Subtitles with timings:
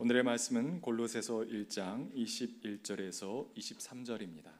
[0.00, 4.52] 오늘의 말씀은 골로새서 1장 21절에서 23절입니다.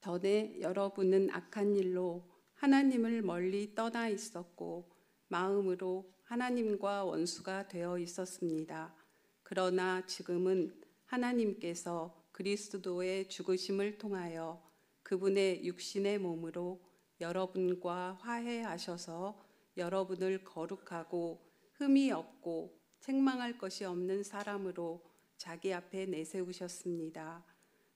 [0.00, 2.22] 전에 여러분은 악한 일로
[2.54, 4.92] 하나님을 멀리 떠나 있었고
[5.26, 8.94] 마음으로 하나님과 원수가 되어 있었습니다.
[9.42, 10.72] 그러나 지금은
[11.06, 14.62] 하나님께서 그리스도의 죽으심을 통하여
[15.02, 16.80] 그분의 육신의 몸으로
[17.20, 19.44] 여러분과 화해하셔서
[19.76, 25.04] 여러분을 거룩하고 흠이 없고 책망할 것이 없는 사람으로
[25.36, 27.44] 자기 앞에 내세우셨습니다.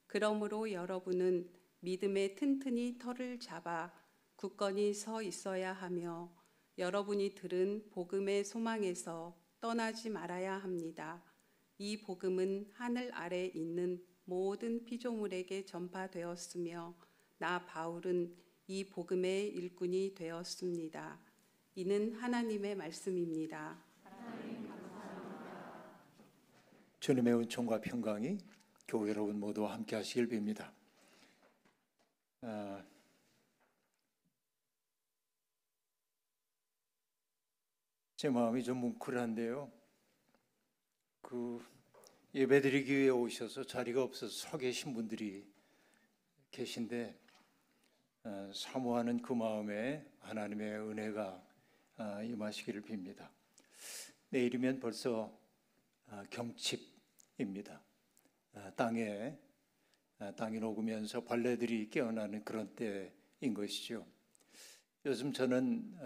[0.06, 3.92] 그러므로 여러분은 믿음에 튼튼히 털을 잡아
[4.36, 6.32] 굳건히 서 있어야 하며
[6.78, 11.22] 여러분이 들은 복음의 소망에서 떠나지 말아야 합니다.
[11.78, 16.94] 이 복음은 하늘 아래 있는 모든 피조물에게 전파되었으며
[17.38, 18.36] 나 바울은
[18.68, 21.20] 이 복음의 일꾼이 되었습니다.
[21.74, 23.91] 이는 하나님의 말씀입니다.
[27.02, 28.38] 주님의 은총과 평강이
[28.86, 30.72] 교회 여러분 모두와 함께 하시길 빕니다.
[32.42, 32.84] 아,
[38.14, 39.68] 제 마음이 좀 뭉클한데요.
[41.22, 41.60] 그
[42.36, 45.44] 예배드리기 위해 오셔서 자리가 없어서 서 계신 분들이
[46.52, 47.18] 계신데
[48.22, 51.42] 어, 사모하는 그 마음에 하나님의 은혜가
[51.98, 53.28] 어, 임하시기를 빕니다.
[54.28, 55.36] 내일이면 벌써
[56.06, 56.91] 어, 경칩
[57.38, 57.82] 입니다.
[58.76, 59.36] 땅에
[60.36, 64.06] 땅이 녹으면서 벌레들이 깨어나는 그런 때인 것이죠.
[65.04, 65.98] 요즘 저는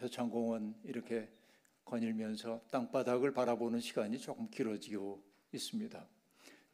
[0.00, 1.30] 효창공원 이렇게
[1.84, 6.06] 거닐면서 땅바닥을 바라보는 시간이 조금 길어지고 있습니다.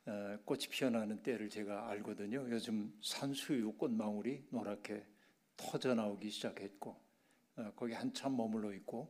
[0.06, 2.46] 어, 꽃이 피어나는 때를 제가 알거든요.
[2.50, 5.06] 요즘 산수유 꽃망울이 노랗게
[5.56, 6.96] 터져 나오기 시작했고
[7.56, 9.08] 어, 거기 한참 머물러 있고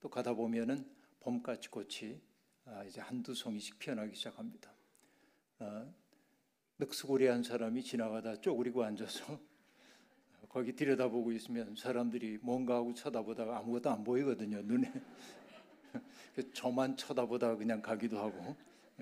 [0.00, 0.88] 또 가다 보면은
[1.20, 2.31] 봄까지 꽃이 아,
[2.86, 4.72] 이제 한두 송이씩 피어나기 시작합니다.
[5.58, 5.94] 어,
[6.78, 9.38] 늑수고리한 사람이 지나가다 쪼그리고 앉아서
[10.48, 14.92] 거기 들여다보고 있으면 사람들이 뭔가 하고 쳐다보다가 아무것도 안 보이거든요 눈에
[16.54, 18.56] 저만 쳐다보다 그냥 가기도 하고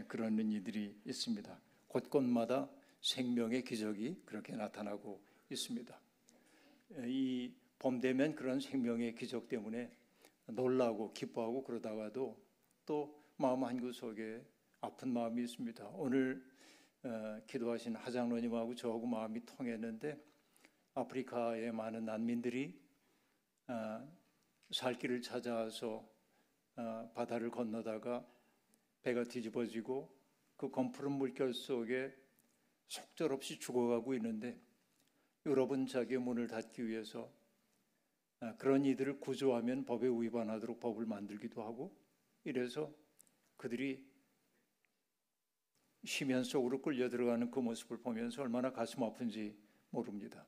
[0.08, 1.60] 그런 이들이 있습니다.
[1.88, 2.68] 곳곳마다
[3.00, 5.20] 생명의 기적이 그렇게 나타나고
[5.50, 6.00] 있습니다.
[7.06, 9.90] 이 봄 되면 그런 생명의 기적 때문에
[10.46, 12.38] 놀라고 기뻐하고 그러다가도
[12.84, 14.44] 또 마음 한 구석에
[14.82, 15.88] 아픈 마음이 있습니다.
[15.94, 16.44] 오늘
[17.02, 20.22] 어, 기도하신 하장로님하고 저하고 마음이 통했는데
[20.92, 22.78] 아프리카의 많은 난민들이
[23.66, 24.06] 어,
[24.70, 26.06] 살 길을 찾아서
[26.76, 28.26] 어, 바다를 건너다가
[29.00, 30.14] 배가 뒤집어지고
[30.58, 32.14] 그 검푸른 물결 속에
[32.88, 34.60] 속절없이 죽어가고 있는데
[35.46, 37.32] 유럽은 자기의 문을 닫기 위해서
[38.40, 41.96] 아, 그런 이들을 구조하면 법에 위반하도록 법을 만들기도 하고
[42.44, 42.99] 이래서
[43.60, 44.02] 그들이
[46.02, 49.54] 심연 속으로 끌려 들어가는 그 모습을 보면서 얼마나 가슴 아픈지
[49.90, 50.46] 모릅니다.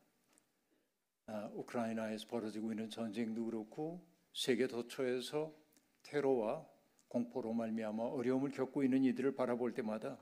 [1.26, 4.02] 아, 우크라이나에서 벌어지고 있는 전쟁도 그렇고
[4.32, 5.54] 세계 도처에서
[6.02, 6.66] 테러와
[7.08, 10.18] 공포로 말미암아 어려움을 겪고 있는 이들을 바라볼 때마다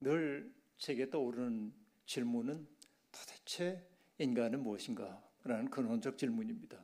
[0.00, 1.72] 늘 제게 떠오르는
[2.04, 2.68] 질문은
[3.10, 3.88] 도대체
[4.18, 5.24] 인간은 무엇인가?
[5.44, 6.78] 라는 근원적 질문입니다.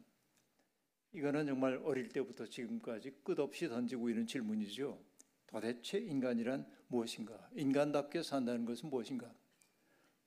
[1.13, 4.99] 이거는 정말 어릴 때부터 지금까지 끝없이 던지고 있는 질문이죠.
[5.47, 7.49] 도대체 인간이란 무엇인가?
[7.55, 9.33] 인간답게 산다는 것은 무엇인가?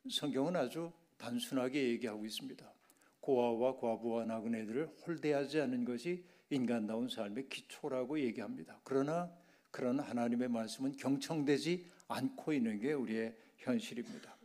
[0.09, 2.73] 성경은 아주 단순하게 얘기하고 있습니다.
[3.21, 8.79] 고아와 과부와 나그네들을 홀대하지 않는 것이 인간다운 삶의 기초라고 얘기합니다.
[8.83, 9.31] 그러나
[9.71, 14.38] 그런 하나님의 말씀은 경청되지 않고 있는 게 우리의 현실입니다.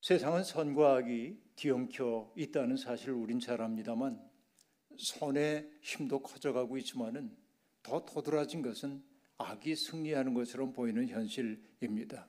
[0.00, 4.20] 세상은 선과 악이 뒤엉켜 있다는 사실을 우린 잘 압니다만
[4.98, 7.36] 선의 힘도 커져가고 있지만은
[7.82, 9.02] 더 도드라진 것은
[9.38, 12.26] 악이 승리하는 것처럼 보이는 현실입니다.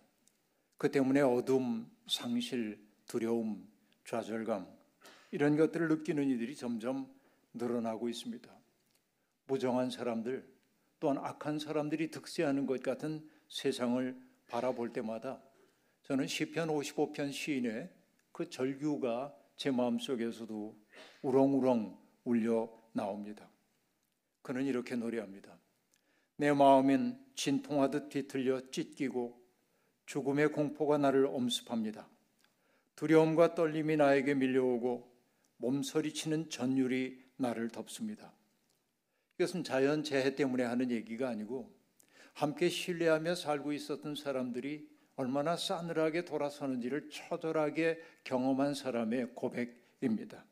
[0.78, 3.68] 그 때문에 어둠, 상실, 두려움,
[4.06, 4.68] 좌절감
[5.32, 7.12] 이런 것들을 느끼는 이들이 점점
[7.54, 8.50] 늘어나고 있습니다.
[9.48, 10.48] 무정한 사람들
[11.00, 15.42] 또한 악한 사람들이 득세하는 것 같은 세상을 바라볼 때마다
[16.04, 17.90] 저는 시편 55편 시인의
[18.31, 20.78] 그 절규가 제 마음속에서도
[21.22, 23.50] 우렁우렁 울려 나옵니다.
[24.41, 25.57] 그는 이렇게 노래합니다.
[26.35, 29.41] 내 마음엔 진통하듯 뒤틀려 찢기고
[30.06, 32.07] 죽음의 공포가 나를 엄습합니다.
[32.95, 35.12] 두려움과 떨림이 나에게 밀려오고
[35.57, 38.33] 몸서리치는 전율이 나를 덮습니다.
[39.38, 41.71] 이것은 자연 재해 때문에 하는 얘기가 아니고
[42.33, 50.45] 함께 신뢰하며 살고 있었던 사람들이 얼마나 싸늘하게 돌아서는지를 처절하게 경험한 사람의 고백입니다.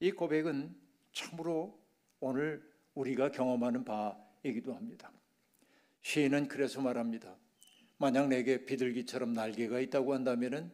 [0.00, 0.83] 이 고백은
[1.14, 1.80] 참으로
[2.20, 2.62] 오늘
[2.94, 5.10] 우리가 경험하는 말씀이기도 합니다.
[6.02, 7.36] 시인은 그래서 말합니다.
[7.96, 10.70] 만약 내게 비둘기처럼 날개가 있다고 한다면은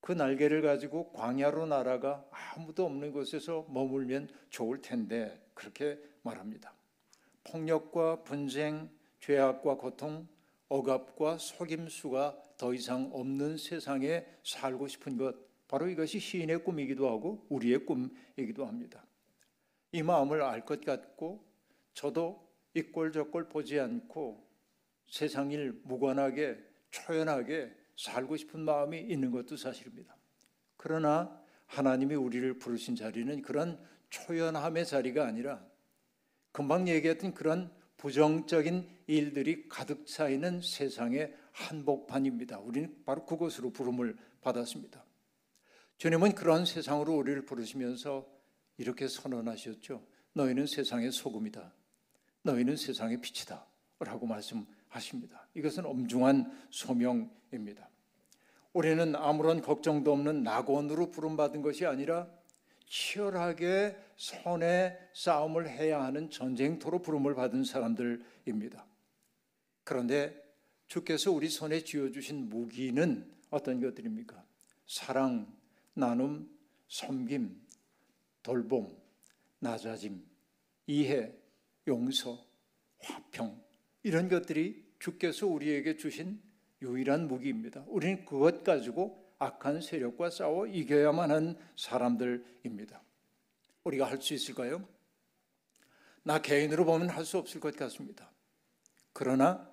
[0.00, 6.72] 그 날개를 가지고 광야로 날아가 아무도 없는 곳에서 머물면 좋을 텐데 그렇게 말합니다.
[7.44, 8.88] 폭력과 분쟁,
[9.20, 10.28] 죄악과 고통,
[10.68, 17.84] 억압과 속임수가 더 이상 없는 세상에 살고 싶은 것 바로 이것이 시인의 꿈이기도 하고 우리의
[17.84, 19.04] 꿈이기도 합니다.
[19.92, 21.44] 이 마음을 알 것 같고
[21.94, 24.46] 저도 이꼴 저꼴 보지 않고
[25.08, 26.58] 세상 일 무관하게
[26.90, 30.16] 초연하게 살고 싶은 마음이 있는 것도 사실입니다.
[30.76, 33.78] 그러나 하나님이 우리를 부르신 자리는 그런
[34.10, 35.64] 초연함의 자리가 아니라
[36.52, 42.60] 금방 얘기했던 그런 부정적인 일들이 가득 차 있는 세상의 한복판입니다.
[42.60, 45.04] 우리는 바로 그곳으로 부름을 받았습니다.
[45.98, 48.26] 주님은 그런 세상으로 우리를 부르시면서
[48.76, 50.04] 이렇게 선언하셨죠.
[50.32, 51.72] 너희는 세상의 소금이다.
[52.42, 53.66] 너희는 세상의 빛이다.
[54.00, 55.48] 라고 말씀하십니다.
[55.54, 57.90] 이것은 엄중한 소명입니다.
[58.72, 62.28] 우리는 아무런 걱정도 없는 낙원으로 부름받은 것이 아니라
[62.86, 68.86] 치열하게 선의 싸움을 해야 하는 전쟁터로 부름을 받은 사람들입니다.
[69.82, 70.40] 그런데
[70.86, 74.44] 주께서 우리 손에 쥐어주신 무기는 어떤 것들입니까?
[74.86, 75.57] 사랑,
[75.98, 76.48] 나눔,
[76.86, 77.60] 섬김,
[78.42, 78.96] 돌봄,
[79.58, 80.24] 낮아짐,
[80.86, 81.34] 이해,
[81.88, 82.46] 용서,
[83.00, 83.60] 화평
[84.04, 86.40] 이런 것들이 주께서 우리에게 주신
[86.82, 87.84] 유일한 무기입니다.
[87.88, 93.02] 우리는 그것 가지고 악한 세력과 싸워 이겨야만 한 사람들입니다.
[93.82, 94.86] 우리가 할 수 있을까요?
[96.22, 98.30] 나 개인으로 보면 할 수 없을 것 같습니다.
[99.12, 99.68] 그러나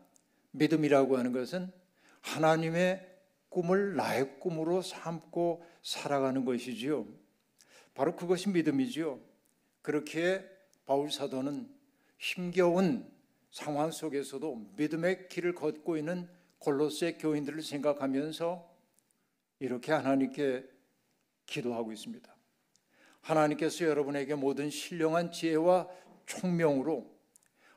[0.51, 1.71] 믿음이라고 하는 것은
[2.21, 3.14] 하나님의
[3.55, 7.07] 꿈을 나의 꿈으로 삼고 살아가는 것이지요.
[7.93, 9.17] 바로 그것이 믿음이지요.
[9.81, 10.45] 그렇게
[10.85, 11.69] 바울 사도는
[12.17, 13.09] 힘겨운
[13.51, 16.27] 상황 속에서도 믿음의 길을 걷고 있는
[16.59, 18.75] 골로새 교인들을 생각하면서
[19.59, 20.65] 이렇게 하나님께
[21.45, 22.35] 기도하고 있습니다.
[23.21, 25.87] 하나님께서 여러분에게 모든 신령한 지혜와
[26.25, 27.09] 총명으로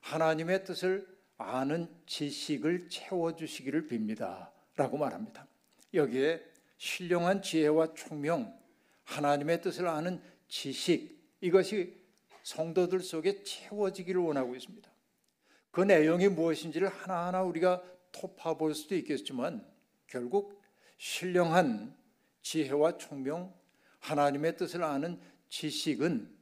[0.00, 4.50] 하나님의 뜻을 아는 지식을 채워 주시기를 빕니다.
[4.74, 5.47] 라고 말합니다.
[5.94, 6.44] 여기에
[6.76, 8.56] 신령한 지혜와 총명,
[9.04, 11.96] 하나님의 뜻을 아는 지식, 이것이
[12.42, 14.90] 성도들 속에 채워지기를 원하고 있습니다.
[15.70, 17.82] 그 내용이 무엇인지를 하나하나 우리가
[18.12, 19.64] 토파볼 수도 있겠지만
[20.06, 20.60] 결국
[20.96, 21.94] 신령한
[22.42, 23.54] 지혜와 총명,
[24.00, 26.34] 하나님의 뜻을 아는 지식은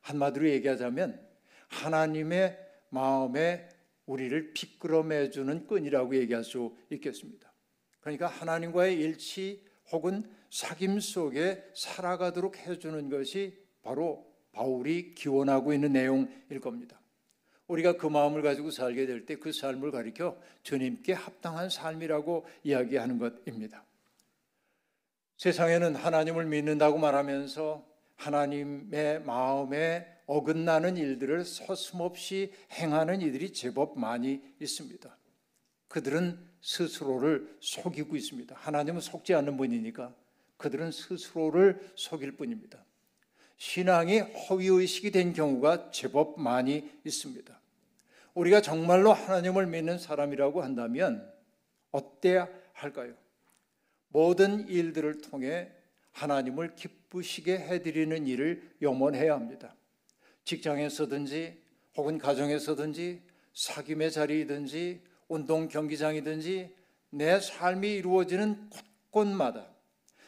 [0.00, 1.26] 한마디로 얘기하자면
[1.68, 2.58] 하나님의
[2.90, 3.68] 마음에
[4.06, 7.47] 우리를 비끄러매 주는 끈이라고 얘기할 수 있겠습니다.
[8.00, 17.00] 그러니까 하나님과의 일치 혹은 사귐 속에 살아가도록 해주는 것이 바로 바울이 기원하고 있는 내용일 겁니다.
[17.68, 23.84] 우리가 그 마음을 가지고 살게 될 때 그 삶을 가리켜 주님께 합당한 삶이라고 이야기하는 것입니다.
[25.36, 27.86] 세상에는 하나님을 믿는다고 말하면서
[28.16, 35.17] 하나님의 마음에 어긋나는 일들을 서슴없이 행하는 이들이 제법 많이 있습니다.
[35.88, 38.54] 그들은 스스로를 속이고 있습니다.
[38.58, 40.14] 하나님은 속지 않는 분이니까
[40.56, 42.84] 그들은 스스로를 속일 뿐입니다.
[43.56, 47.58] 신앙이 허위의식이 된 경우가 제법 많이 있습니다.
[48.34, 51.32] 우리가 정말로 하나님을 믿는 사람이라고 한다면
[51.90, 53.14] 어때야 할까요?
[54.08, 55.72] 모든 일들을 통해
[56.12, 59.74] 하나님을 기쁘시게 해드리는 일을 염원해야 합니다.
[60.44, 61.62] 직장에서든지
[61.96, 63.22] 혹은 가정에서든지
[63.54, 66.74] 사귐의 자리이든지 운동 경기장이든지
[67.10, 68.70] 내 삶이 이루어지는
[69.10, 69.68] 곳곳마다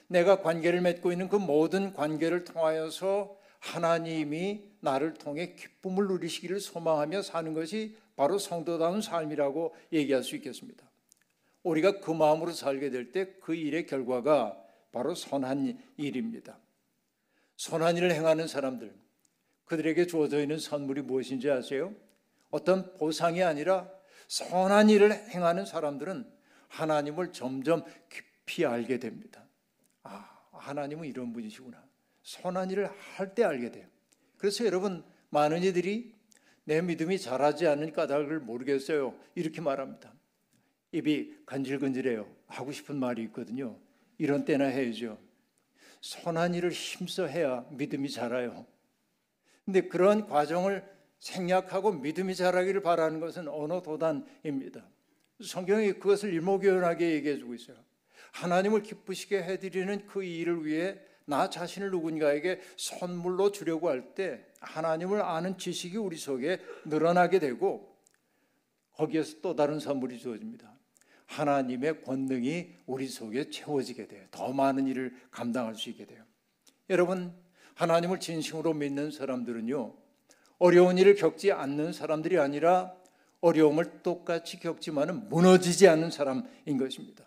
[0.09, 7.53] 내가 관계를 맺고 있는 그 모든 관계를 통하여서 하나님이 나를 통해 기쁨을 누리시기를 소망하며 사는
[7.55, 10.89] 것이 바로 성도다운 삶이라고 얘기할 수 있겠습니다.
[11.63, 14.57] 우리가 그 마음으로 살게 될 때 그 일의 결과가
[14.93, 16.59] 바로 선한 일입니다.
[17.57, 18.93] 선한 일을 행하는 사람들,
[19.67, 21.95] 그들에게 주어져 있는 선물이 무엇인지 아세요?
[22.51, 23.89] 어떤 보상이 아니라
[24.31, 26.25] 선한 일을 행하는 사람들은
[26.69, 29.45] 하나님을 점점 깊이 알게 됩니다.
[30.05, 31.85] 아, 하나님은 이런 분이시구나.
[32.23, 33.89] 선한 일을 할 때 알게 돼요.
[34.39, 36.15] 그래서 여러분, 많은 이들이
[36.63, 39.19] 내 믿음이 자라지 않는 까닭을 모르겠어요.
[39.35, 40.15] 이렇게 말합니다.
[40.93, 42.33] 입이 간질간질해요.
[42.47, 43.77] 하고 싶은 말이 있거든요.
[44.17, 45.19] 이런 때나 해야죠.
[46.03, 48.65] 선한 일을 힘써 해야 믿음이 자라요.
[49.65, 50.89] 근데 그런 과정을
[51.21, 54.87] 생략하고 믿음이 자라기를 바라는 것은 언어 도단입니다.
[55.43, 57.77] 성경이 그것을 일목요연하게 얘기해 주고 있어요.
[58.33, 65.57] 하나님을 기쁘시게 해드리는 그 일을 위해 나 자신을 누군가에게 선물로 주려고 할 때 하나님을 아는
[65.57, 67.97] 지식이 우리 속에 늘어나게 되고
[68.93, 70.71] 거기에서 또 다른 선물이 주어집니다.
[71.27, 74.27] 하나님의 권능이 우리 속에 채워지게 돼요.
[74.31, 76.25] 더 많은 일을 감당할 수 있게 돼요.
[76.91, 77.33] 여러분,
[77.75, 79.95] 하나님을 진심으로 믿는 사람들은요,
[80.61, 82.95] 어려운 일을 겪지 않는 사람들이 아니라
[83.41, 87.25] 어려움을 똑같이 겪지만은 무너지지 않는 사람인 것입니다.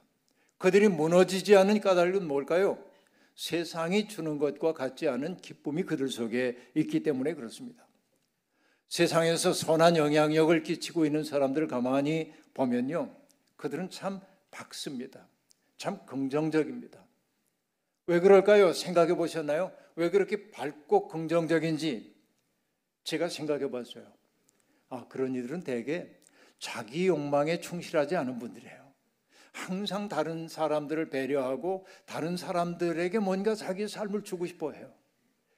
[0.60, 2.78] 그들이 무너지지 않은 까닭은 뭘까요?
[3.36, 7.86] 세상이 주는 것과 같지 않은 기쁨이 그들 속에 있기 때문에 그렇습니다.
[8.88, 13.16] 세상에서 선한 영향력을 끼치고 있는 사람들을 가만히 보면요.
[13.56, 14.22] 그들은 참
[14.52, 15.28] 밝습니다.
[15.78, 17.04] 참 긍정적입니다.
[18.06, 18.74] 왜 그럴까요?
[18.74, 19.72] 생각해 보셨나요?
[19.96, 22.13] 왜 그렇게 밝고 긍정적인지
[23.04, 24.12] 제가 생각해 봤어요.
[24.90, 26.10] 아, 그런 이들은 대개
[26.60, 28.84] 자기 욕망에 충실하지 않은 분들이에요.
[29.52, 34.92] 항상 다른 사람들을 배려하고 다른 사람들에게 뭔가 자기 삶을 주고 싶어 해요.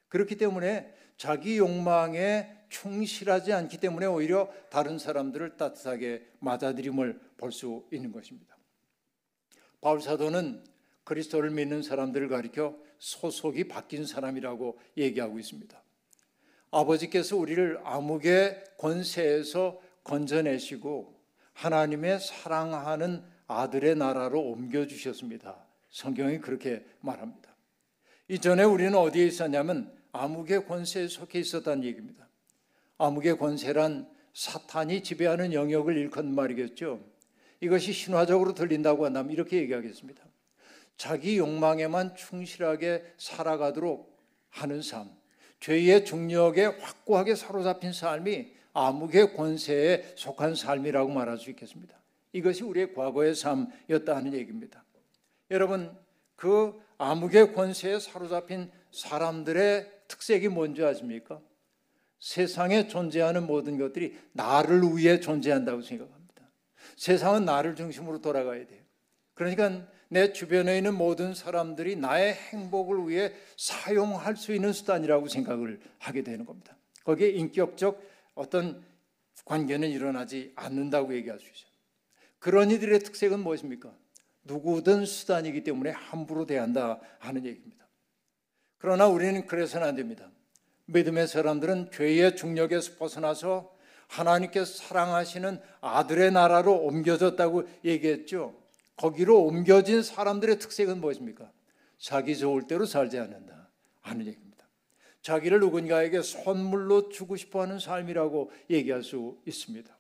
[0.09, 8.11] 그렇기 때문에 자기 욕망에 충실하지 않기 때문에 오히려 다른 사람들을 따뜻하게 맞아들임을 볼 수 있는
[8.11, 8.57] 것입니다.
[9.79, 10.63] 바울 사도는
[11.03, 15.84] 그리스도를 믿는 사람들을 가리켜 소속이 바뀐 사람이라고 얘기하고 있습니다.
[16.75, 21.15] 아버지께서 우리를 암흑의 권세에서 건져내시고
[21.53, 25.55] 하나님의 사랑하는 아들의 나라로 옮겨 주셨습니다.
[25.89, 27.55] 성경이 그렇게 말합니다.
[28.27, 32.27] 이전에 우리는 어디에 있었냐면 암흑의 권세에 속해 있었다는 얘기입니다.
[32.97, 36.99] 암흑의 권세란 사탄이 지배하는 영역을 일컫는 말이겠죠.
[37.61, 40.21] 이것이 신화적으로 들린다고 한다면 이렇게 얘기하겠습니다.
[40.97, 44.13] 자기 욕망에만 충실하게 살아가도록
[44.49, 45.09] 하는 삶,
[45.65, 51.95] 죄의 중력에 확고하게 사로잡힌 삶이 암흑의 권세에 속한 삶이라고 말할 수 있겠습니다.
[52.33, 54.83] 이것이 우리의 과거의 삶이었다 하는 얘기입니다.
[55.49, 55.97] 여러분,
[56.35, 61.41] 그 암흑의 권세에 사로잡힌 사람들의 특색이 뭔지 아십니까?
[62.19, 66.47] 세상에 존재하는 모든 것들이 나를 위해 존재한다고 생각합니다.
[66.95, 68.83] 세상은 나를 중심으로 돌아가야 돼요.
[69.33, 76.23] 그러니까 내 주변에 있는 모든 사람들이 나의 행복을 위해 사용할 수 있는 수단이라고 생각을 하게
[76.23, 76.75] 되는 겁니다.
[77.03, 78.01] 거기에 인격적
[78.35, 78.83] 어떤
[79.45, 81.71] 관계는 일어나지 않는다고 얘기할 수 있어요.
[82.39, 83.91] 그런 이들의 특색은 무엇입니까?
[84.43, 87.85] 누구든 수단이기 때문에 함부로 대한다 하는 얘기입니다.
[88.77, 90.29] 그러나 우리는 그래서는 안 됩니다.
[90.85, 93.73] 믿음의 사람들은 죄의 중력에서 벗어나서
[94.07, 98.64] 하나님께서 사랑하시는 아들의 나라로 옮겨졌다고 얘기했죠.
[98.97, 101.51] 거기로 옮겨진 사람들의 특색은 무엇입니까?
[101.97, 103.69] 자기 좋을 대로 살지 않는다
[104.01, 104.67] 하는 얘기입니다.
[105.21, 109.97] 자기를 누군가에게 선물로 주고 싶어 하는 삶이라고 얘기할 수 있습니다.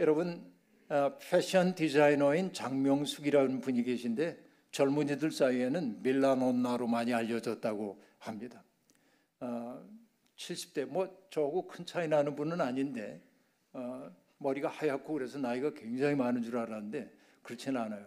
[0.00, 0.52] 여러분,
[0.88, 8.64] 어, 패션 디자이너인 장명숙이라는 분이 계신데 젊은이들 사이에는 밀라노나로 많이 알려졌다고 합니다.
[10.36, 13.22] 70대, 어, 뭐 저하고 큰 차이 나는 분은 아닌데
[13.72, 14.10] 어,
[14.42, 17.10] 머리가 하얗고 그래서 나이가 굉장히 많은 줄 알았는데
[17.42, 18.06] 그렇지는 않아요.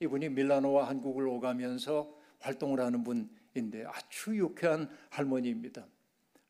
[0.00, 5.86] 이분이 밀라노와 한국을 오가면서 활동을 하는 분인데 아주 유쾌한 할머니입니다.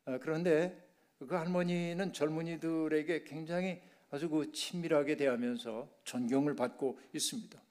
[0.05, 0.87] 아, 그런데
[1.19, 7.61] 그 할머니는 젊은이들에게 굉장히 아주 그 친밀하게 대하면서 존경을 받고 있습니다.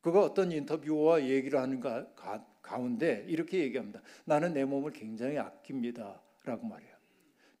[0.00, 4.02] 그가 어떤 인터뷰와 얘기를 하는 가, 가 운데 이렇게 얘기합니다.
[4.24, 6.20] 나는 내 몸을 굉장히 아낍니다.
[6.44, 6.94] 라고 말해요.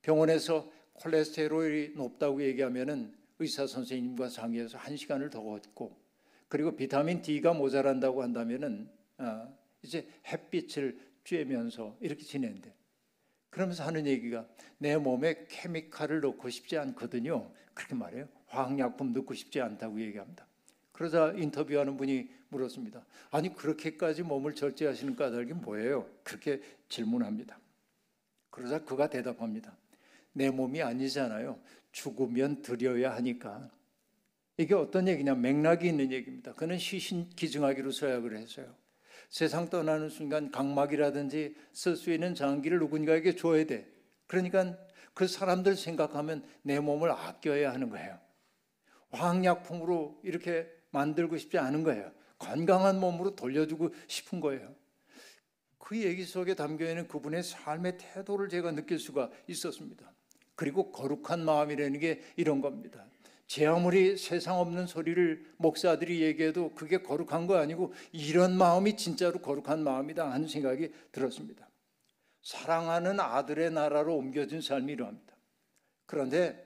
[0.02, 5.96] 병원에서 콜레스테롤이 높다고 얘기하면은 의사 선생님과 상의해서 한 시간을 더 걷고
[6.48, 12.72] 그리고 비타민 D가 모자란다고 한다면은 어, 이제 햇빛을 쬐면서 이렇게 지낸대.
[13.50, 14.46] 그러면서 하는 얘기가
[14.78, 17.50] 내 몸에 케미칼을 넣고 싶지 않거든요.
[17.72, 18.28] 그렇게 말해요.
[18.46, 20.46] 화학약품 넣고 싶지 않다고 얘기합니다.
[20.92, 23.04] 그러자 인터뷰하는 분이 물었습니다.
[23.30, 26.08] 아니 그렇게까지 몸을 절제하시는 까닭이 뭐예요?
[26.22, 27.58] 그렇게 질문합니다.
[28.50, 29.76] 그러자 그가 대답합니다.
[30.34, 31.58] 내 몸이 아니잖아요.
[31.92, 33.70] 죽으면 드려야 하니까.
[34.58, 36.52] 이게 어떤 얘기냐 맥락이 있는 얘기입니다.
[36.52, 38.74] 그는 시신 기증하기로 서약을 했어요.
[39.30, 43.90] 세상 떠나는 순간 각막이라든지 쓸 수 있는 장기를 누군가에게 줘야 돼.
[44.26, 44.76] 그러니까
[45.12, 48.18] 그 사람들 생각하면 내 몸을 아껴야 하는 거예요.
[49.10, 52.12] 화학약품으로 이렇게 만들고 싶지 않은 거예요.
[52.38, 54.74] 건강한 몸으로 돌려주고 싶은 거예요.
[55.78, 60.13] 그 얘기 속에 담겨 있는 그분의 삶의 태도를 제가 느낄 수가 있었습니다.
[60.54, 63.04] 그리고 거룩한 마음이라는 게 이런 겁니다.
[63.46, 69.84] 제 아무리 세상 없는 소리를 목사들이 얘기해도 그게 거룩한 거 아니고 이런 마음이 진짜로 거룩한
[69.84, 71.68] 마음이다 하는 생각이 들었습니다.
[72.42, 75.34] 사랑하는 아들의 나라로 옮겨진 삶이 이러합니다.
[76.06, 76.64] 그런데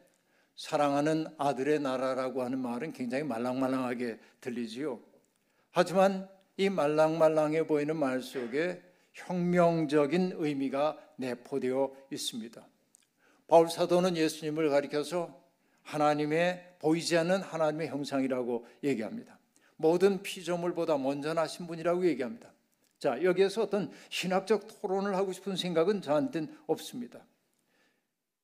[0.56, 5.00] 사랑하는 아들의 나라라고 하는 말은 굉장히 말랑말랑하게 들리지요.
[5.70, 12.66] 하지만 이 말랑말랑해 보이는 말 속에 혁명적인 의미가 내포되어 있습니다.
[13.48, 15.42] 바울 사도는 예수님을 가리켜서
[15.82, 19.38] 하나님의 보이지 않는 하나님의 형상이라고 얘기합니다.
[19.76, 22.52] 모든 피조물보다 먼저 나신 분이라고 얘기합니다.
[22.98, 27.24] 자, 여기에서 어떤 신학적 토론을 하고 싶은 생각은 저한테는 없습니다.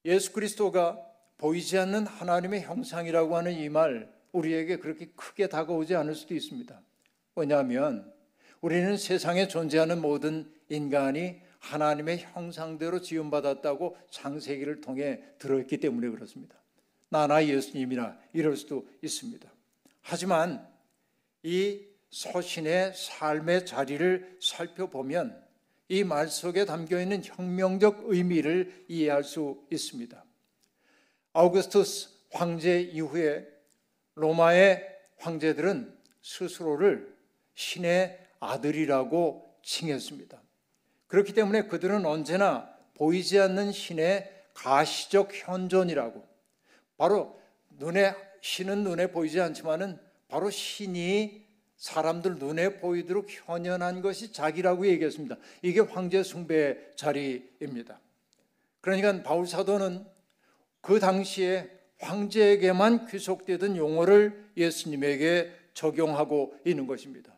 [0.05, 0.99] 예수 그리스도가
[1.39, 6.81] 보이지 않는 하나님의 형상이라고 하는 이 말 우리에게 그렇게 크게 다가오지 않을 수도 있습니다.
[7.37, 8.13] 왜냐하면
[8.61, 16.57] 우리는 세상에 존재하는 모든 인간이 하나님의 형상대로 지음받았다고 창세기를 통해 들어있기 때문에 그렇습니다.
[17.09, 19.51] 나나 예수님이나 이럴 수도 있습니다.
[20.03, 20.67] 하지만
[21.43, 21.81] 이
[22.11, 25.43] 서신의 삶의 자리를 살펴보면
[25.89, 30.25] 이 말 속에 담겨 있는 혁명적 의미를 이해할 수 있습니다.
[31.35, 33.47] 아우구스투스 황제 이후에
[34.15, 34.83] 로마의
[35.19, 37.15] 황제들은 스스로를
[37.55, 40.44] 신의 아들이라고 칭했습니다.
[41.15, 46.27] 그렇기 때문에 그들은 언제나 보이지 않는 신의 가시적 현존이라고
[46.97, 47.41] 바로
[47.79, 51.45] 눈에 신은 눈에 보이지 않지만은 바로 신이
[51.77, 55.37] 사람들 눈에 보이도록 현현한 것이 자기라고 얘기했습니다.
[55.63, 58.01] 이게 황제 숭배의 자리입니다.
[58.81, 60.05] 그러니까 바울 사도는
[60.81, 67.33] 그 당시에 황제에게만 귀속되던 용어를 예수님에게 적용하고 있는 것입니다.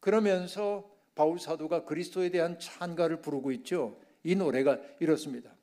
[0.00, 3.98] 그러면서 바울 사도가 그리스도에 대한 찬가를 부르고 있죠.
[4.24, 5.54] 이 노래가 이렇습니다.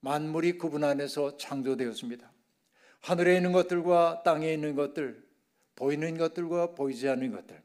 [0.00, 2.30] 만물이 그분 안에서 창조되었습니다.
[3.00, 5.24] 하늘에 있는 것들과 땅에 있는 것들,
[5.76, 7.62] 보이는 것들과 보이지 않는 것들,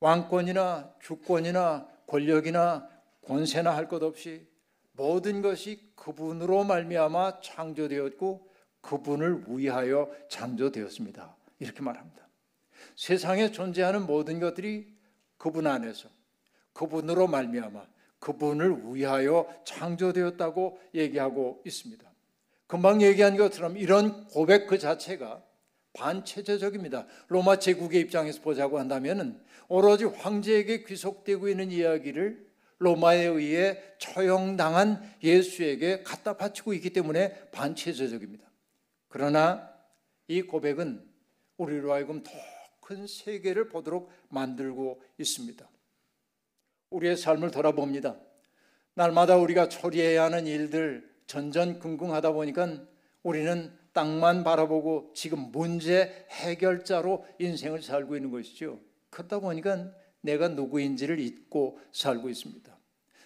[0.00, 2.88] 왕권이나 주권이나 권력이나
[3.22, 4.46] 권세나 할 것 없이
[4.92, 11.36] 모든 것이 그분으로 말미암아 창조되었고 그분을 위하여 창조되었습니다.
[11.60, 12.28] 이렇게 말합니다.
[12.96, 14.92] 세상에 존재하는 모든 것들이
[15.38, 16.08] 그분 안에서
[16.72, 17.86] 그분으로 말미암아
[18.18, 22.10] 그분을 위하여 창조되었다고 얘기하고 있습니다.
[22.66, 25.42] 금방 얘기한 것처럼 이런 고백 그 자체가
[25.94, 27.06] 반체제적입니다.
[27.28, 36.36] 로마 제국의 입장에서 보자고 한다면 오로지 황제에게 귀속되고 있는 이야기를 로마에 의해 처형당한 예수에게 갖다
[36.36, 38.50] 바치고 있기 때문에 반체제적입니다.
[39.08, 39.70] 그러나
[40.28, 41.04] 이 고백은
[41.58, 42.32] 우리로 하여금 더
[42.82, 45.68] 큰 세계를 보도록 만들고 있습니다.
[46.92, 48.16] 우리의 삶을 돌아봅니다.
[48.94, 52.82] 날마다 우리가 처리해야 하는 일들 전전긍긍하다 보니까
[53.22, 58.78] 우리는 땅만 바라보고 지금 문제 해결자로 인생을 살고 있는 것이죠.
[59.10, 62.72] 그러다 보니까 내가 누구인지를 잊고 살고 있습니다.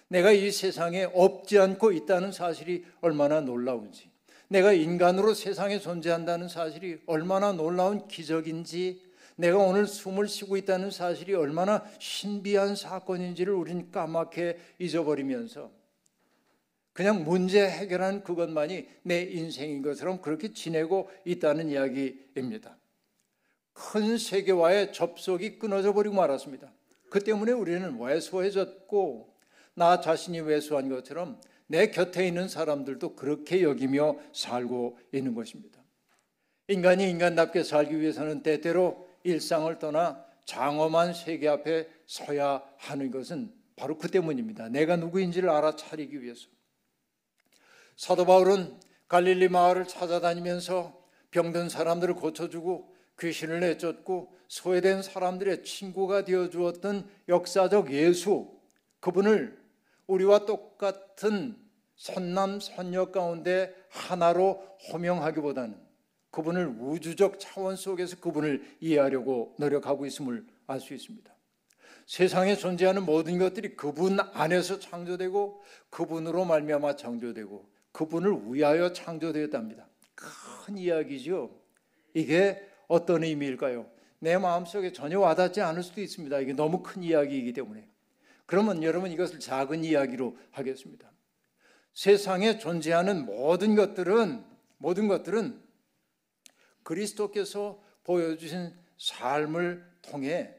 [0.09, 4.09] 내가 이 세상에 없지 않고 있다는 사실이 얼마나 놀라운지,
[4.47, 9.01] 내가 인간으로 세상에 존재한다는 사실이 얼마나 놀라운 기적인지,
[9.37, 15.71] 내가 오늘 숨을 쉬고 있다는 사실이 얼마나 신비한 사건인지를 우린 까맣게 잊어버리면서
[16.91, 22.75] 그냥 문제 해결하는 그것만이 내 인생인 것처럼 그렇게 지내고 있다는 이야기입니다.
[23.73, 26.73] 큰 세계와의 접속이 끊어져 버리고 말았습니다.
[27.11, 29.31] 그 때문에 우리는 왜소해졌고
[29.75, 35.79] 나 자신이 왜소한 것처럼 내 곁에 있는 사람들도 그렇게 여기며 살고 있는 것입니다.
[36.69, 44.09] 인간이 인간답게 살기 위해서는 때때로 일상을 떠나 장엄한 세계 앞에 서야 하는 것은 바로 그
[44.09, 44.69] 때문입니다.
[44.69, 46.47] 내가 누구인지를 알아차리기 위해서.
[47.97, 50.97] 사도 바울은 갈릴리 마을을 찾아다니면서
[51.31, 58.57] 병든 사람들을 고쳐주고 귀신을 내쫓고 소외된 사람들의 친구가 되어 주었던 역사적 예수
[59.01, 59.59] 그분을
[60.07, 61.57] 우리와 똑같은
[61.95, 65.86] 선남 선녀 가운데 하나로 호명하기보다는
[66.31, 71.37] 그분을 우주적 차원 속에서 그분을 이해하려고 노력하고 있음을 알 수 있습니다.
[72.05, 79.87] 세상에 존재하는 모든 것들이 그분 안에서 창조되고 그분으로 말미암아 창조되고 그분을 위하여 창조되었답니다.
[80.15, 81.59] 큰 이야기죠.
[82.13, 83.89] 이게 어떤 의미일까요?
[84.19, 86.39] 내 마음속에 전혀 와닿지 않을 수도 있습니다.
[86.39, 87.87] 이게 너무 큰 이야기이기 때문에.
[88.45, 91.11] 그러면 여러분 이것을 작은 이야기로 하겠습니다.
[91.93, 94.45] 세상에 존재하는 모든 것들은
[94.77, 95.61] 모든 것들은
[96.87, 100.55] 그리스도께서 보여주신 삶을 통해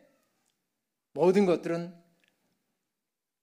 [1.12, 1.94] 모든 것들은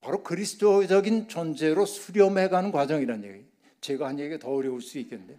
[0.01, 3.45] 바로 그리스도적인 존재로 수렴해가는 과정이라는 얘기예요.
[3.81, 5.35] 제가 한 얘기가 더 어려울 수 있겠는데.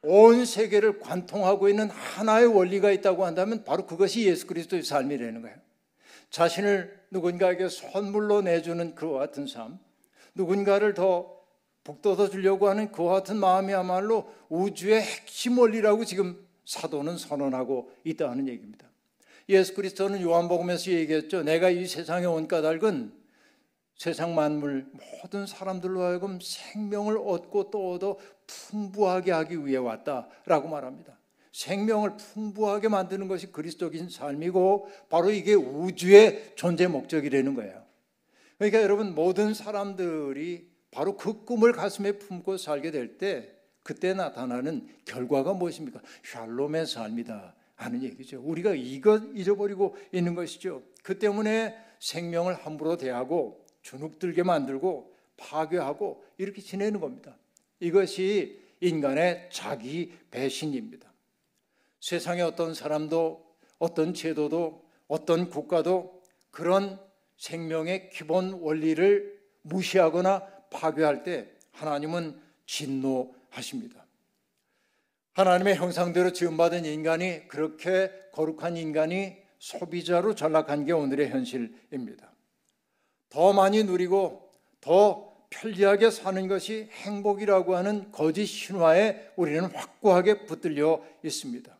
[0.00, 5.56] 온 세계를 관통하고 있는 하나의 원리가 있다고 한다면 바로 그것이 예수 그리스도의 삶이라는 거예요.
[6.30, 9.78] 자신을 누군가에게 선물로 내주는 그와 같은 삶,
[10.34, 11.37] 누군가를 더
[11.88, 18.86] 북돋아 주려고 하는 그와 같은 마음이야말로 우주의 핵심 원리라고 지금 사도는 선언하고 있다는 얘기입니다.
[19.48, 21.42] 예수 그리스도는 요한복음에서 얘기했죠.
[21.42, 23.14] 내가 이 세상에 온 까닭은
[23.96, 24.86] 세상 만물
[25.22, 31.16] 모든 사람들로 하여금 생명을 얻고 또 얻어 풍부하게 하기 위해 왔다라고 말합니다.
[31.52, 37.82] 생명을 풍부하게 만드는 것이 그리스도인 삶이고 바로 이게 우주의 존재 목적이라는 거예요.
[38.58, 45.54] 그러니까 여러분 모든 사람들이 바로 그 꿈을 가슴에 품고 살게 될 때 그때 나타나는 결과가
[45.54, 46.02] 무엇입니까?
[46.22, 48.42] 샬롬의 삶이다 하는 얘기죠.
[48.44, 50.82] 우리가 이것 잊어버리고 있는 것이죠.
[51.02, 57.38] 그 때문에 생명을 함부로 대하고 주눅들게 만들고 파괴하고 이렇게 지내는 겁니다.
[57.80, 61.10] 이것이 인간의 자기 배신입니다.
[62.00, 63.42] 세상의 어떤 사람도
[63.78, 66.20] 어떤 제도도 어떤 국가도
[66.50, 67.00] 그런
[67.38, 74.04] 생명의 기본 원리를 무시하거나 파괴할 때 하나님은 진노하십니다.
[75.34, 82.32] 하나님의 형상대로 지음받은 인간이 그렇게 거룩한 인간이 소비자로 전락한 게 오늘의 현실입니다.
[83.28, 84.50] 더 많이 누리고
[84.80, 91.76] 더 편리하게 사는 것이 행복이라고 하는 거짓 신화에 우리는 확고하게 붙들려 있습니다.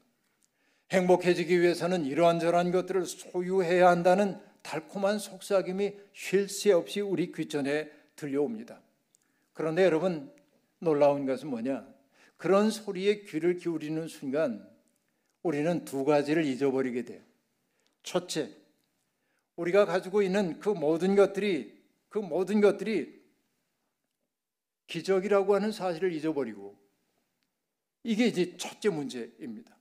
[0.92, 8.82] 행복해지기 위해서는 이러한저러한 것들을 소유해야 한다는 달콤한 속삭임이 쉴 새 없이 우리 귀전에 들려옵니다.
[9.54, 10.30] 그런데 여러분
[10.78, 11.86] 놀라운 것은 뭐냐?
[12.36, 14.68] 그런 소리에 귀를 기울이는 순간
[15.42, 17.22] 우리는 두 가지를 잊어버리게 돼요.
[18.02, 18.54] 첫째,
[19.56, 21.78] 우리가 가지고 있는 그 모든 것들이
[22.08, 23.18] 그 모든 것들이
[24.86, 26.76] 기적이라고 하는 사실을 잊어버리고
[28.02, 29.76] 이게 이제 첫째 문제입니다.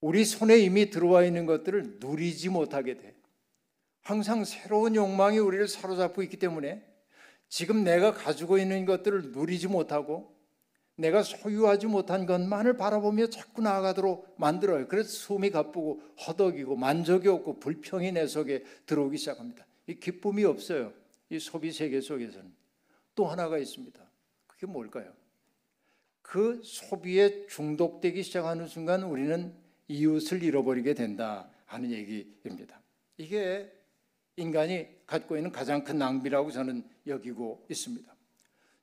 [0.00, 3.17] 우리 손에 이미 들어와 있는 것들을 누리지 못하게 돼.
[4.08, 6.82] 항상 새로운 욕망이 우리를 사로잡고 있기 때문에
[7.50, 10.34] 지금 내가 가지고 있는 것들을 누리지 못하고
[10.96, 14.88] 내가 소유하지 못한 것만을 바라보며 자꾸 나아가도록 만들어요.
[14.88, 19.66] 그래서 숨이 가쁘고 허덕이고 만족이 없고 불평이 내 속에 들어오기 시작합니다.
[19.86, 20.94] 이 기쁨이 없어요.
[21.28, 22.50] 이 소비 세계 속에서는
[23.14, 24.00] 또 하나가 있습니다.
[24.46, 25.12] 그게 뭘까요?
[26.22, 29.52] 그 소비에 중독되기 시작하는 순간 우리는
[29.86, 32.80] 이웃을 잃어버리게 된다 하는 얘기입니다.
[33.18, 33.77] 이게
[34.38, 38.14] 인간이 갖고 있는 가장 큰 낭비라고 저는 여기고 있습니다.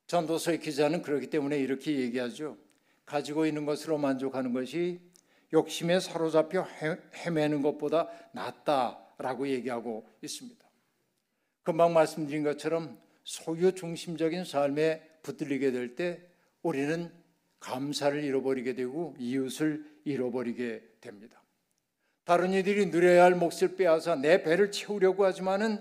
[0.08, 2.58] 전도서의 기자는 그렇기 때문에 이렇게 얘기하죠.
[3.06, 5.00] 가지고 있는 것으로 만족하는 것이
[5.54, 6.68] 욕심에 사로잡혀
[7.16, 10.64] 헤매는 것보다 낫다라고 얘기하고 있습니다.
[11.64, 16.22] 금방 말씀드린 것처럼 소유 중심적인 삶에 붙들리게 될 때
[16.62, 17.12] 우리는
[17.60, 21.42] 감사를 잃어버리게 되고 이웃을 잃어버리게 됩니다.
[22.26, 25.80] 다른 이들이 누려야 할 몫을 빼앗아 내 배를 채우려고 하지만은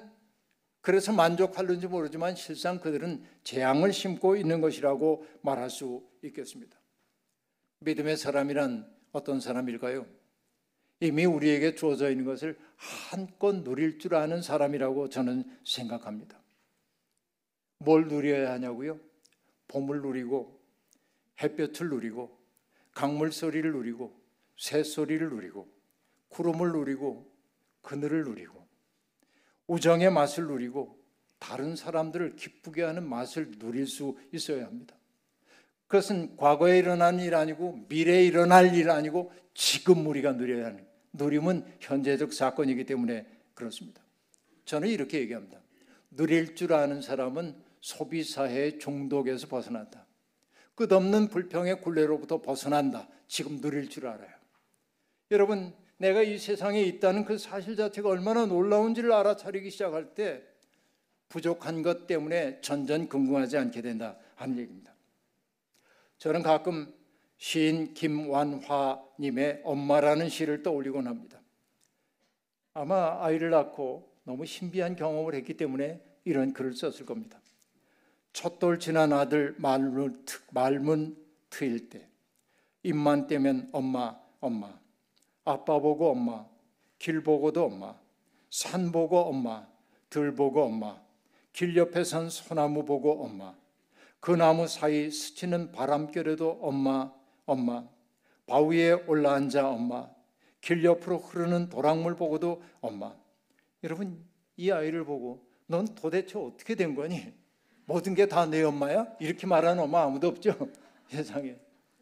[0.83, 6.79] 그래서 만족하는지 모르지만 실상 그들은 재앙을 심고 있는 것이라고 말할 수 있겠습니다.
[7.79, 10.07] 믿음의 사람이란 어떤 사람일까요?
[11.01, 16.39] 이미 우리에게 주어져 있는 것을 한껏 누릴 줄 아는 사람이라고 저는 생각합니다.
[17.79, 19.01] 뭘 누려야 하냐고요?
[19.69, 20.61] 봄을 누리고
[21.43, 22.39] 햇볕을 누리고
[22.93, 24.15] 강물 소리를 누리고
[24.57, 25.74] 새 소리를 누리고
[26.35, 27.31] 구름을 누리고
[27.83, 28.67] 그늘을 누리고
[29.67, 30.99] 우정의 맛을 누리고
[31.39, 34.97] 다른 사람들을 기쁘게 하는 맛을 누릴 수 있어야 합니다.
[35.87, 42.33] 그것은 과거에 일어난 일 아니고 미래에 일어날 일 아니고 지금 우리가 누려야 하는 누림은 현재적
[42.33, 44.03] 사건이기 때문에 그렇습니다.
[44.65, 45.61] 저는 이렇게 얘기합니다.
[46.11, 50.07] 누릴 줄 아는 사람은 소비 사회의 중독에서 벗어난다.
[50.75, 53.09] 끝없는 불평의 굴레로부터 벗어난다.
[53.29, 54.35] 지금 누릴 줄 알아요.
[55.31, 60.43] 여러분, 내가 이 세상에 있다는 그 사실 자체가 얼마나 놀라운지를 알아차리기 시작할 때
[61.29, 64.95] 부족한 것 때문에 전전긍긍하지 않게 된다 하는 얘기입니다.
[66.19, 66.93] 저는 가끔
[67.37, 71.41] 시인 김완화님의 엄마라는 시를 떠올리곤 합니다.
[72.73, 77.41] 아마 아이를 낳고 너무 신비한 경험을 했기 때문에 이런 글을 썼을 겁니다.
[78.33, 81.17] 첫돌 지난 아들 말문, 말문
[81.51, 82.09] 트일 때
[82.83, 84.84] 입만 떼면 엄마 엄마
[85.45, 86.47] 아빠 보고 엄마
[86.99, 87.95] 길 보고도 엄마
[88.51, 89.67] 산 보고 엄마
[90.09, 91.01] 들 보고 엄마
[91.53, 93.55] 길 옆에 선 소나무 보고 엄마
[94.21, 97.13] 그 나무 사이 스치는 바람결에도 엄마
[97.47, 97.87] 엄마
[98.47, 100.09] 바위에 올라앉아 엄마
[100.61, 103.15] 길 옆으로 흐르는 도랑물 보고도 엄마
[103.83, 104.25] 여러분
[104.57, 107.33] 이 아이를 보고 넌 도대체 어떻게 된 거니?
[107.87, 109.07] 모든 게 다 내 엄마야?
[109.21, 110.57] 이렇게 말하는 엄마 아무도 없죠
[111.09, 111.57] 세상에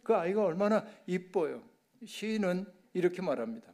[0.04, 1.60] 그 아이가 얼마나 이뻐요
[2.06, 3.72] 시인은 이렇게 말합니다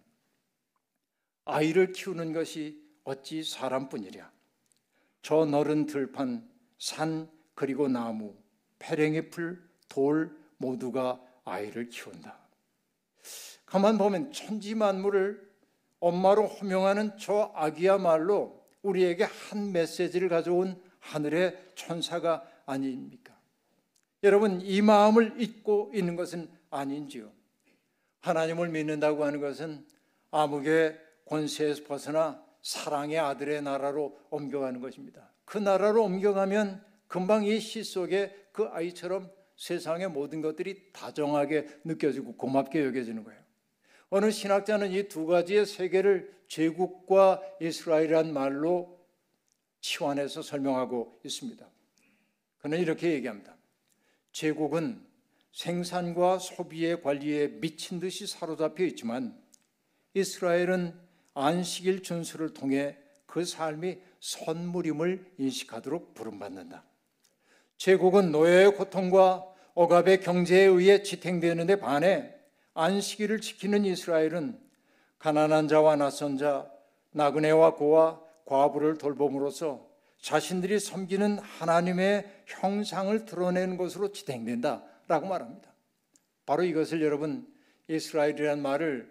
[1.45, 4.31] 아이를 키우는 것이 어찌 사람뿐이랴
[5.23, 8.37] 저 너른 들판 산 그리고 나무
[8.79, 12.39] 패랭이 풀 돌 모두가 아이를 키운다.
[13.67, 15.49] 가만 보면 천지 만물을
[16.01, 23.37] 엄마로 호명하는 저 아기야말로 우리에게 한 메시지를 가져온 하늘의 천사가 아닙니까?
[24.23, 27.31] 여러분 이 마음을 잊고 있는 것은 아닌지요.
[28.21, 29.87] 하나님을 믿는다고 하는 것은
[30.31, 35.31] 암흑의 권세에서 벗어나 사랑의 아들의 나라로 옮겨가는 것입니다.
[35.45, 42.85] 그 나라로 옮겨가면 금방 이 시 속에 그 아이처럼 세상의 모든 것들이 다정하게 느껴지고 고맙게
[42.85, 43.41] 여겨지는 거예요.
[44.11, 48.99] 어느 신학자는 이 두 가지의 세계를 제국과 이스라엘이란 말로
[49.81, 51.67] 치환해서 설명하고 있습니다.
[52.59, 53.57] 그는 이렇게 얘기합니다.
[54.33, 55.05] 제국은
[55.53, 59.37] 생산과 소비의 관리에 미친 듯이 사로잡혀 있지만
[60.15, 60.99] 이스라엘은
[61.35, 66.85] 안식일 준수를 통해 그 삶이 선물임을 인식하도록 부름받는다.
[67.77, 72.35] 제국은 노예의 고통과 억압의 경제에 의해 지탱되는데 반해
[72.75, 74.59] 안식일을 지키는 이스라엘은
[75.19, 76.71] 가난한 자와 낯선 자,
[77.13, 79.87] 나그네와 고와 과부를 돌봄으로써
[80.21, 85.73] 자신들이 섬기는 하나님의 형상을 드러내는 것으로 지탱된다 라고 말합니다.
[86.47, 87.47] 바로 이것을 여러분
[87.89, 89.11] 이스라엘이란 말을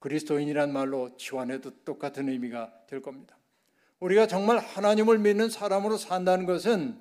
[0.00, 3.38] 그리스도인이란 말로 치환해도 똑같은 의미가 될 겁니다.
[4.00, 6.98] 우리가 정말 하나님을 믿는 사람으로 산다는 것은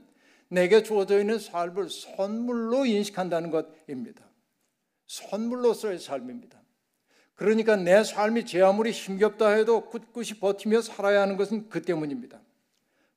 [0.49, 4.23] 내게 주어져 있는 삶을 선물로 인식한다는 것입니다.
[5.07, 6.61] 선물로서의 삶입니다.
[7.35, 12.39] 그러니까 내 삶이 제 아무리 힘겹다 해도 꿋꿋이 버티며 살아야 하는 것은 그 때문입니다.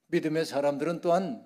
[0.07, 1.45] 믿음의 사람들은 또한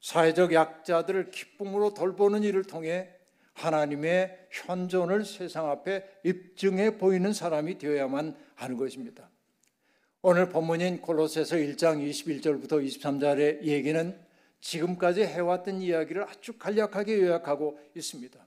[0.00, 3.10] 사회적 약자들을 기쁨으로 돌보는 일을 통해
[3.54, 9.28] 하나님의 현존을 세상 앞에 입증해 보이는 사람이 되어야만 하는 것입니다.
[10.22, 14.18] 오늘 본문인 골로새서 1장 21절부터 23절의 얘기는
[14.60, 18.38] 지금까지 해왔던 이야기를 아주 간략하게 요약하고 있습니다.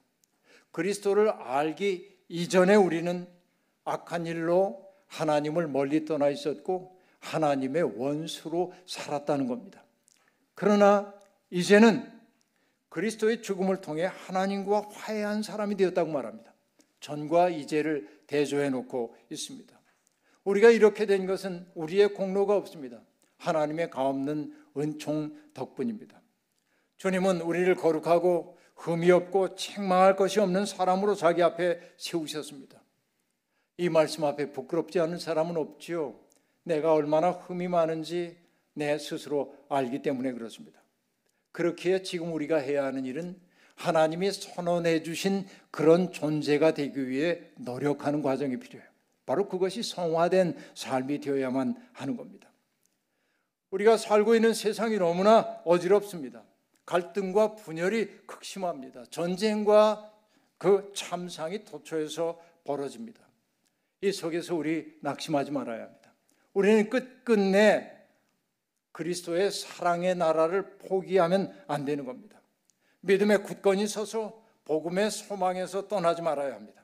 [0.71, 3.27] 그리스도를 알기 이전에 우리는
[3.83, 9.83] 악한 일로 하나님을 멀리 떠나 있었고 하나님의 원수로 살았다는 겁니다.
[10.55, 11.13] 그러나
[11.51, 12.09] 이제는
[12.89, 16.53] 그리스도의 죽음을 통해 하나님과 화해한 사람이 되었다고 말합니다.
[16.99, 19.79] 전과 이제를 대조해 놓고 있습니다.
[20.43, 23.01] 우리가 이렇게 된 것은 우리의 공로가 없습니다.
[23.37, 26.21] 하나님의 가없는 은총 덕분입니다.
[26.97, 32.81] 주님은 우리를 거룩하고 흠이 없고 책망할 것이 없는 사람으로 자기 앞에 세우셨습니다.
[33.77, 36.19] 이 말씀 앞에 부끄럽지 않은 사람은 없지요.
[36.63, 38.37] 내가 얼마나 흠이 많은지
[38.73, 40.80] 내 스스로 알기 때문에 그렇습니다.
[41.51, 43.39] 그렇기에 지금 우리가 해야 하는 일은
[43.75, 48.89] 하나님이 선언해 주신 그런 존재가 되기 위해 노력하는 과정이 필요해요.
[49.25, 52.49] 바로 그것이 성화된 삶이 되어야만 하는 겁니다.
[53.71, 56.43] 우리가 살고 있는 세상이 너무나 어지럽습니다.
[56.85, 59.05] 갈등과 분열이 극심합니다.
[59.05, 60.11] 전쟁과
[60.57, 63.21] 그 참상이 도처에서 벌어집니다.
[64.01, 66.13] 이 속에서 우리 낙심하지 말아야 합니다.
[66.53, 68.00] 우리는 끝끝내
[68.91, 72.41] 그리스도의 사랑의 나라를 포기하면 안 되는 겁니다.
[73.01, 76.83] 믿음의 굳건히 서서 복음의 소망에서 떠나지 말아야 합니다.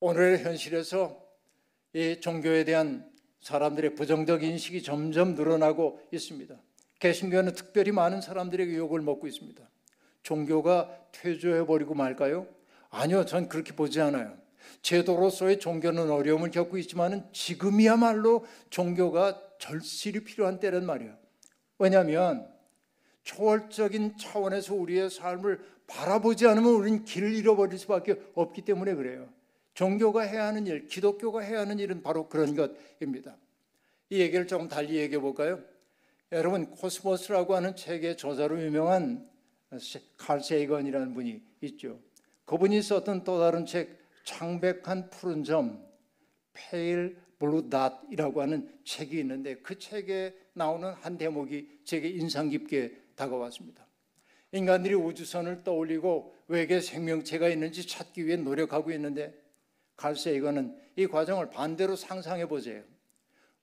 [0.00, 1.20] 오늘의 현실에서
[1.92, 6.54] 이 종교에 대한 사람들의 부정적 인식이 점점 늘어나고 있습니다.
[7.00, 9.68] 개신교는 특별히 많은 사람들에게 욕을 먹고 있습니다.
[10.22, 12.46] 종교가 퇴조해버리고 말까요?
[12.90, 14.36] 아니요, 전 그렇게 보지 않아요.
[14.82, 21.16] 제도로서의 종교는 어려움을 겪고 있지만 지금이야말로 종교가 절실히 필요한 때란 말이에요.
[21.78, 22.48] 왜냐하면
[23.22, 29.28] 초월적인 차원에서 우리의 삶을 바라보지 않으면 우리는 길을 잃어버릴 수밖에 없기 때문에 그래요.
[29.74, 33.36] 종교가 해야 하는 일, 기독교가 해야 하는 일은 바로 그런 것입니다.
[34.10, 35.62] 이 얘기를 조금 달리 얘기해 볼까요?
[36.32, 39.28] 여러분 코스모스라고 하는 책의 저자로 유명한
[40.16, 42.00] 칼 세이건이라는 분이 있죠.
[42.44, 45.86] 그분이 썼던 또 다른 책 창백한 푸른 점
[46.52, 53.86] Pale Blue Dot이라고 하는 책이 있는데 그 책에 나오는 한 대목이 제게 인상 깊게 다가왔습니다.
[54.52, 59.34] 인간들이 우주선을 띄워 올리고 외계 생명체가 있는지 찾기 위해 노력하고 있는데
[59.96, 62.82] 칼 세이건은 이 과정을 반대로 상상해 보세요.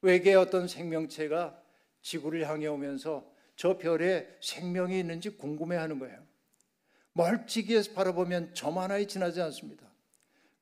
[0.01, 1.59] 외계의 어떤 생명체가
[2.01, 6.23] 지구를 향해 오면서 저 별에 생명이 있는지 궁금해 하는 거예요.
[7.13, 9.89] 멀찍이에서 바라보면 점 하나에 지나지 않습니다.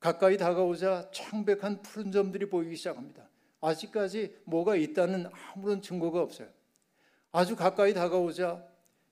[0.04, 3.30] 가까이 다가오자 창백한 푸른 점들이 보이기 시작합니다.
[3.62, 6.50] 아직까지 뭐가 있다는 아무런 증거가 없어요.
[7.32, 8.68] 아주 가까이 다가오자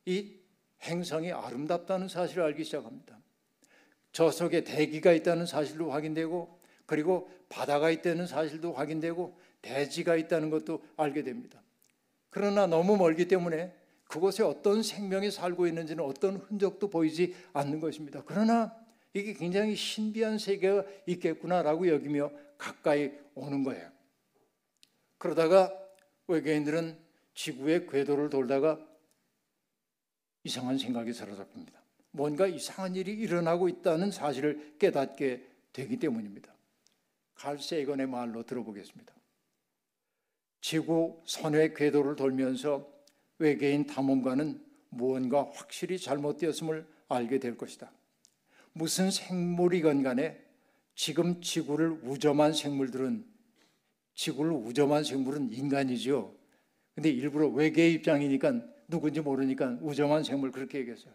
[0.06, 0.34] 이
[0.82, 3.18] 행성이 아름답다는 사실을 알기 시작합니다.
[4.12, 11.24] 저 속에 대기가 있다는 사실도 확인되고 그리고 바다가 있다는 사실도 확인되고 대지가 있다는 것도 알게
[11.24, 11.64] 됩니다.
[12.30, 13.74] 그러나 너무 멀기 때문에
[14.10, 18.24] 그곳에 어떤 생명이 살고 있는지는 어떤 흔적도 보이지 않는 것입니다.
[18.26, 18.76] 그러나
[19.14, 23.92] 이게 굉장히 신비한 세계가 있겠구나라고 여기며 가까이 오는 거예요.
[25.18, 25.72] 그러다가
[26.28, 26.98] 외계인들은
[27.34, 28.80] 지구의 궤도를 돌다가
[30.44, 31.82] 이상한 생각이 사로잡힙니다.
[32.12, 36.54] 뭔가 이상한 일이 일어나고 있다는 사실을 깨닫게 되기 때문입니다.
[37.36, 39.14] 칼 세이건의 말로 들어보겠습니다.
[40.62, 42.88] 지구 선의 궤도를 돌면서
[43.40, 47.92] 외계인 탐험가는 무언가 확실히 잘못되었음을 알게 될 것이다.
[48.74, 50.40] 무슨 생물이건 간에
[50.96, 53.26] 지금 지구를 우점한 생물들은
[54.14, 56.36] 지구를 우점한 생물은 인간이죠.
[56.96, 61.14] 근데 일부러 외계의 입장이니까 누군지 모르니까 우점한 생물 그렇게 얘기했어요.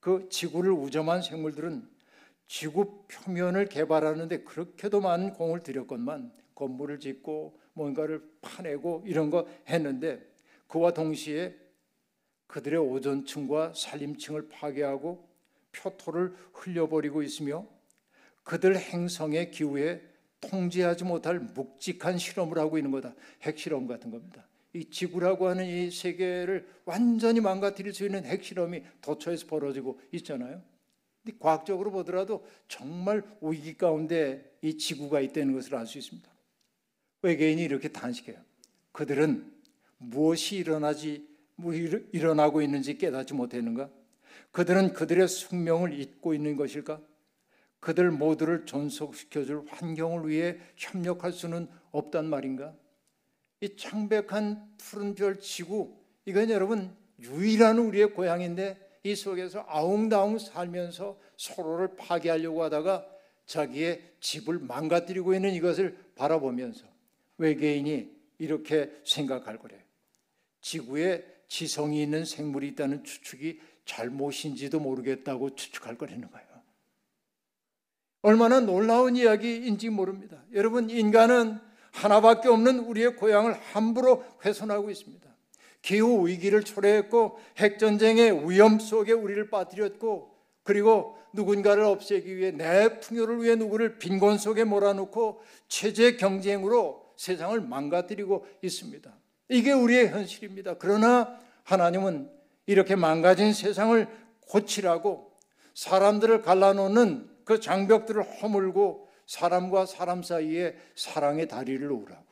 [0.00, 1.88] 그 지구를 우점한 생물들은
[2.46, 10.20] 지구 표면을 개발하는데 그렇게도 많은 공을 들였건만 건물을 짓고 뭔가를 파내고 이런 거 했는데
[10.66, 11.56] 그와 동시에
[12.48, 15.31] 그들의 오존층과 산림층을 파괴하고
[15.72, 17.66] 표토를 흘려버리고 있으며
[18.44, 20.02] 그들 행성의 기후에
[20.40, 23.14] 통제하지 못할 묵직한 실험을 하고 있는 거다.
[23.42, 24.46] 핵실험 같은 겁니다.
[24.74, 30.62] 이 지구라고 하는 이 세계를 완전히 망가뜨릴 수 있는 핵실험이 도처에서 벌어지고 있잖아요.
[31.22, 36.28] 근데 과학적으로 보더라도 정말 위기 가운데 이 지구가 있다는 것을 알 수 있습니다.
[37.22, 38.36] 외계인이 이렇게 단식해요.
[38.90, 39.52] 그들은
[39.98, 43.88] 무엇이 일어나지 뭐 일어나고 있는지 깨닫지 못했는가?
[44.50, 47.00] 그들은 그들의 숙명을 잊고 있는 것일까?
[47.80, 52.74] 그들 모두를 존속시켜줄 환경을 위해 협력할 수는 없단 말인가?
[53.60, 61.96] 이 창백한 푸른 별 지구 이건 여러분 유일한 우리의 고향인데 이 속에서 아웅다웅 살면서 서로를
[61.96, 63.06] 파괴하려고 하다가
[63.46, 66.86] 자기의 집을 망가뜨리고 있는 이것을 바라보면서
[67.38, 69.80] 외계인이 이렇게 생각할 거래요.
[70.60, 76.46] 지구에 지성이 있는 생물이 있다는 추측이 잘못인지도 모르겠다고 추측할 거라는 거예요.
[78.22, 80.42] 얼마나 놀라운 이야기인지 모릅니다.
[80.52, 81.58] 여러분, 인간은
[81.92, 85.28] 하나밖에 없는 우리의 고향을 함부로 훼손하고 있습니다.
[85.82, 93.56] 기후 위기를 초래했고 핵전쟁의 위험 속에 우리를 빠뜨렸고 그리고 누군가를 없애기 위해 내 풍요를 위해
[93.56, 99.12] 누구를 빈곤 속에 몰아넣고 체제 경쟁으로 세상을 망가뜨리고 있습니다.
[99.48, 100.74] 이게 우리의 현실입니다.
[100.78, 102.30] 그러나 하나님은
[102.66, 104.06] 이렇게 망가진 세상을
[104.48, 105.32] 고치라고
[105.74, 112.24] 사람들을 갈라놓는 그 장벽들을 허물고 사람과 사람 사이에 사랑의 다리를 놓으라고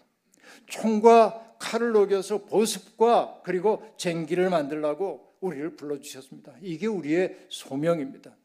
[0.66, 6.54] 총과 칼을 녹여서 보습과 그리고 쟁기를 만들라고 우리를 불러주셨습니다.
[6.60, 8.36] 이게 우리의 소명입니다.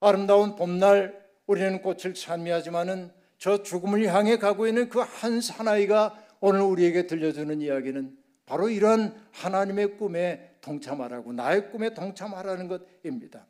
[0.00, 7.06] 아름다운 봄날 우리는 꽃을 찬미하지만은 저 죽음을 향해 가고 있는 그 한 사나이가 오늘 우리에게
[7.06, 8.16] 들려주는 이야기는
[8.48, 13.46] 바로 이런 하나님의 꿈에 동참하라고 나의 꿈에 동참하라는 것입니다.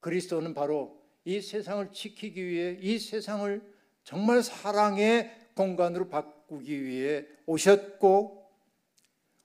[0.00, 3.62] 그리스도는 바로 이 세상을 지키기 위해 이 세상을
[4.02, 8.44] 정말 사랑의 공간으로 바꾸기 위해 오셨고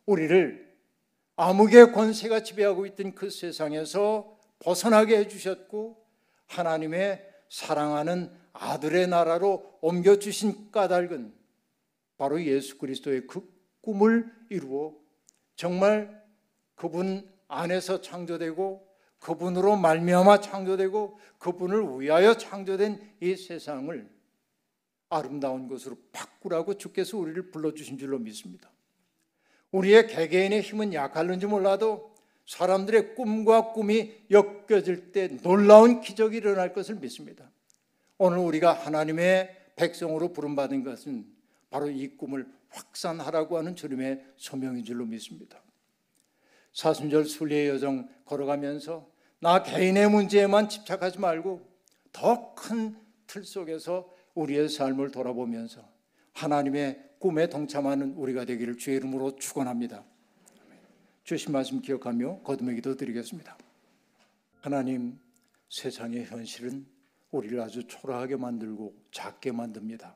[0.08, 0.67] 우리를
[1.36, 6.04] 암흑의 권세가 지배하고 있던 그 세상에서 벗어나게 해주셨고
[6.48, 11.32] 하나님의 사랑하는 아들의 나라로 옮겨주신 까닭은
[12.17, 13.57] 바로 예수 그리스도의 그
[13.88, 14.93] 꿈을 이루어
[15.56, 16.21] 정말
[16.76, 18.86] 그분 안에서 창조되고
[19.19, 24.10] 그분으로 말미암아 창조되고 그분을 위하여 창조된 이 세상을
[25.08, 28.69] 아름다운 것으로 바꾸라고 주께서 우리를 불러주신 줄로 믿습니다.
[29.71, 32.13] 우리의 개개인의 힘은 약할는지 몰라도
[32.45, 37.50] 사람들의 꿈과 꿈이 엮여질 때 놀라운 기적이 일어날 것을 믿습니다.
[38.17, 41.26] 오늘 우리가 하나님의 백성으로 부름받은 것은
[41.69, 45.62] 바로 이 꿈을 확산하라고 하는 주님의 소명인 줄로 믿습니다.
[46.73, 51.67] 사순절 순례의 여정 걸어가면서 나 개인의 문제에만 집착하지 말고
[52.12, 55.88] 더 큰 틀 속에서 우리의 삶을 돌아보면서
[56.34, 60.06] 하나님의 꿈에 동참하는 우리가 되기를 주의 이름으로 축원합니다.
[61.23, 63.58] 주신 말씀 기억하며 거듭의 기도 드리겠습니다.
[64.62, 65.19] 하나님
[65.69, 66.88] 세상의 현실은
[67.32, 70.15] 우리를 아주 초라하게 만들고 작게 만듭니다.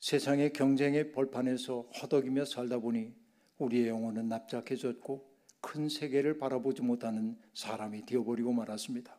[0.00, 3.14] 세상의 경쟁의 벌판에서 허덕이며 살다 보니
[3.58, 9.18] 우리의 영혼은 납작해졌고 큰 세계를 바라보지 못하는 사람이 되어버리고 말았습니다.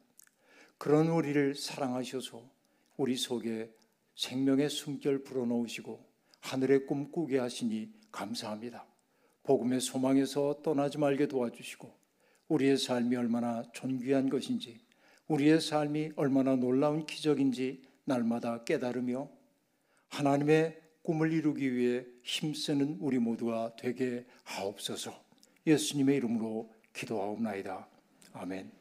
[0.78, 2.50] 그런 우리를 사랑하셔서
[2.96, 3.74] 우리 속에
[4.16, 6.06] 생명의 숨결 불어넣으시고
[6.42, 8.86] 하늘의 꿈 꾸게 하시니 감사합니다.
[9.44, 11.92] 복음의 소망에서 떠나지 말게 도와주시고
[12.48, 14.80] 우리의 삶이 얼마나 존귀한 것인지
[15.28, 19.30] 우리의 삶이 얼마나 놀라운 기적인지 날마다 깨달으며
[20.10, 25.14] 하나님의 꿈을 이루기 위해 힘쓰는 우리 모두가 되게 하옵소서.
[25.66, 27.88] 예수님의 이름으로 기도하옵나이다.
[28.34, 28.72] 아멘.